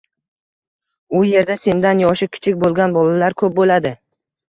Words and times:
u 1.19 1.21
yerda 1.33 1.59
sendan 1.67 2.03
yoshi 2.07 2.31
kichik 2.33 2.61
bo‘lgan 2.67 3.01
bolalar 3.01 3.41
ko‘p 3.47 3.59
bo‘ladi. 3.65 3.97